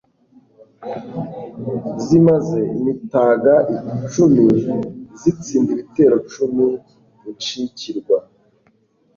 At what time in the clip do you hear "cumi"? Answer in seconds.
4.11-4.45, 6.31-6.65